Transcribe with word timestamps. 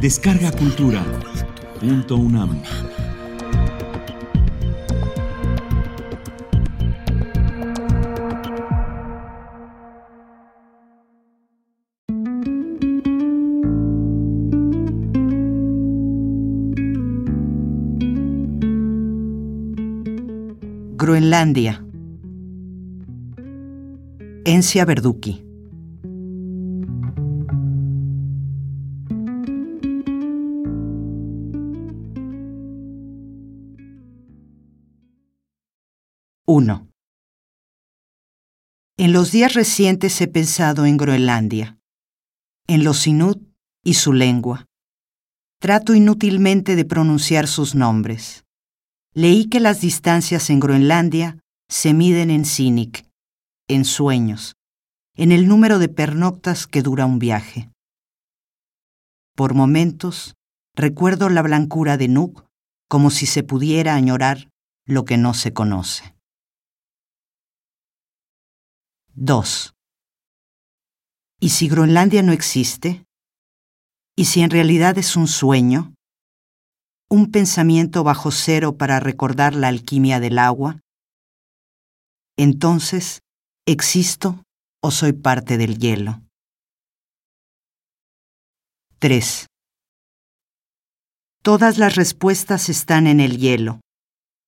Descarga 0.00 0.50
Cultura. 0.50 1.04
Punto 1.78 2.16
UNAM. 2.16 2.62
Groenlandia. 20.96 21.84
Encia 24.46 24.86
Verduki. 24.86 25.49
Uno. 36.52 36.88
En 38.98 39.12
los 39.12 39.30
días 39.30 39.54
recientes 39.54 40.20
he 40.20 40.26
pensado 40.26 40.84
en 40.84 40.96
Groenlandia, 40.96 41.78
en 42.66 42.82
los 42.82 43.06
Inuit 43.06 43.38
y 43.84 43.94
su 43.94 44.12
lengua. 44.12 44.66
Trato 45.60 45.94
inútilmente 45.94 46.74
de 46.74 46.84
pronunciar 46.84 47.46
sus 47.46 47.76
nombres. 47.76 48.46
Leí 49.14 49.44
que 49.44 49.60
las 49.60 49.80
distancias 49.80 50.50
en 50.50 50.58
Groenlandia 50.58 51.38
se 51.68 51.94
miden 51.94 52.32
en 52.32 52.44
Sinik, 52.44 53.06
en 53.68 53.84
sueños, 53.84 54.56
en 55.14 55.30
el 55.30 55.46
número 55.46 55.78
de 55.78 55.88
pernoctas 55.88 56.66
que 56.66 56.82
dura 56.82 57.06
un 57.06 57.20
viaje. 57.20 57.70
Por 59.36 59.54
momentos, 59.54 60.34
recuerdo 60.74 61.28
la 61.28 61.42
blancura 61.42 61.96
de 61.96 62.08
Nuuk 62.08 62.44
como 62.88 63.10
si 63.10 63.26
se 63.26 63.44
pudiera 63.44 63.94
añorar 63.94 64.50
lo 64.84 65.04
que 65.04 65.16
no 65.16 65.32
se 65.32 65.52
conoce. 65.52 66.16
2. 69.20 69.74
¿Y 71.40 71.50
si 71.50 71.68
Groenlandia 71.68 72.22
no 72.22 72.32
existe? 72.32 73.04
¿Y 74.16 74.24
si 74.24 74.40
en 74.42 74.50
realidad 74.50 74.98
es 74.98 75.14
un 75.14 75.28
sueño? 75.28 75.94
un 77.12 77.32
pensamiento 77.32 78.04
bajo 78.04 78.30
cero 78.30 78.76
para 78.76 79.00
recordar 79.00 79.54
la 79.54 79.66
alquimia 79.66 80.20
del 80.20 80.38
agua? 80.38 80.80
Entonces, 82.38 83.20
¿existo 83.66 84.44
o 84.80 84.92
soy 84.92 85.12
parte 85.12 85.58
del 85.58 85.78
hielo? 85.78 86.22
3. 89.00 89.46
Todas 91.42 91.78
las 91.78 91.96
respuestas 91.96 92.68
están 92.68 93.08
en 93.08 93.18
el 93.18 93.38
hielo, 93.38 93.80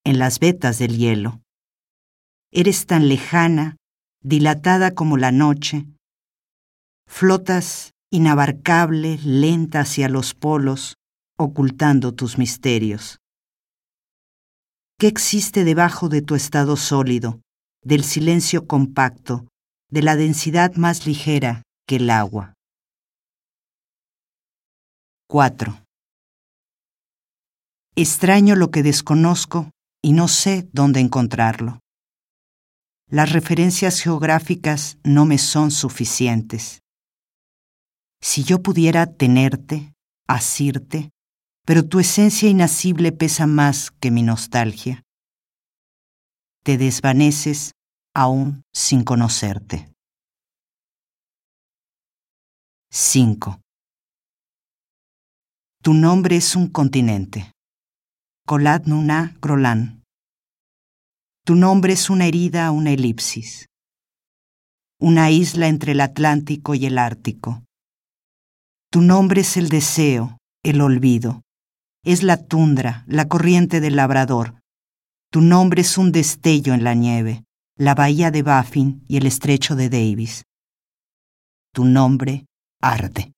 en 0.05 0.21
las 0.21 0.39
vetas 0.39 0.79
del 0.79 0.97
hielo. 0.97 1.41
Eres 2.53 2.87
tan 2.87 3.09
lejana, 3.09 3.77
dilatada 4.23 4.95
como 4.95 5.17
la 5.17 5.33
noche. 5.33 5.87
Flotas 7.07 7.93
inabarcable, 8.11 9.19
lenta 9.25 9.81
hacia 9.81 10.09
los 10.09 10.35
polos, 10.35 10.97
ocultando 11.39 12.15
tus 12.15 12.37
misterios. 12.37 13.19
¿Qué 14.99 15.09
existe 15.09 15.65
debajo 15.65 16.09
de 16.09 16.23
tu 16.23 16.35
estado 16.35 16.77
sólido, 16.77 17.41
del 17.83 18.05
silencio 18.05 18.67
compacto, 18.67 19.49
de 19.91 20.03
la 20.03 20.15
densidad 20.15 20.75
más 20.77 21.07
ligera 21.07 21.63
que 21.89 21.97
el 21.97 22.11
agua? 22.11 22.55
4. 25.29 25.83
Extraño 27.97 28.55
lo 28.55 28.71
que 28.71 28.83
desconozco 28.83 29.71
y 30.03 30.13
no 30.13 30.29
sé 30.29 30.69
dónde 30.73 31.01
encontrarlo. 31.01 31.82
Las 33.13 33.31
referencias 33.31 34.01
geográficas 34.01 34.97
no 35.05 35.27
me 35.27 35.37
son 35.37 35.71
suficientes. 35.71 36.81
Si 38.23 38.43
yo 38.43 38.63
pudiera 38.63 39.05
tenerte, 39.05 39.93
asirte, 40.27 41.11
pero 41.67 41.87
tu 41.87 42.01
esencia 42.01 42.49
inacible 42.49 43.13
pesa 43.13 43.47
más 43.47 43.91
que 43.91 44.11
mi 44.11 44.23
nostalgia. 44.23 45.03
Te 46.65 46.79
desvaneces 46.79 47.73
aún 48.15 48.63
sin 48.73 49.05
conocerte. 49.05 49.93
5. 52.93 53.61
Tu 55.83 55.93
nombre 55.93 56.37
es 56.37 56.57
un 56.57 56.67
continente. 56.69 57.53
Kolat 58.47 58.87
Nuna 58.87 59.37
Grolan. 59.43 60.02
Tu 61.45 61.55
nombre 61.55 61.93
es 61.93 62.11
una 62.11 62.27
herida, 62.27 62.71
una 62.71 62.93
elipsis. 62.93 63.69
Una 65.01 65.31
isla 65.31 65.69
entre 65.69 65.93
el 65.93 66.01
Atlántico 66.01 66.75
y 66.75 66.87
el 66.87 66.99
Ártico. 66.99 67.65
Tu 68.91 69.01
nombre 69.01 69.41
es 69.41 69.57
el 69.57 69.69
deseo, 69.69 70.39
el 70.63 70.81
olvido 70.81 71.43
es 72.05 72.23
la 72.23 72.37
tundra, 72.37 73.05
la 73.07 73.29
corriente 73.29 73.81
del 73.81 73.97
labrador. 73.97 74.61
Tu 75.31 75.41
nombre 75.41 75.83
es 75.83 75.99
un 75.99 76.11
destello 76.13 76.75
en 76.75 76.85
la 76.85 76.95
nieve, 76.95 77.45
la 77.77 77.95
bahía 77.95 78.31
de 78.31 78.43
Baffin 78.43 79.05
y 79.09 79.17
el 79.17 79.27
estrecho 79.27 79.77
de 79.77 79.89
Davis. 79.89 80.45
Tu 81.73 81.85
nombre 81.85 82.47
arde. 82.81 83.33